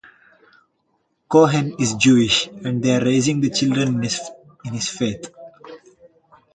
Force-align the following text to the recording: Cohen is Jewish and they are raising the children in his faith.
Cohen 1.29 1.75
is 1.77 1.93
Jewish 1.93 2.47
and 2.47 2.81
they 2.81 2.95
are 2.95 3.05
raising 3.05 3.39
the 3.39 3.51
children 3.51 3.97
in 4.65 4.73
his 4.73 4.89
faith. 4.89 5.31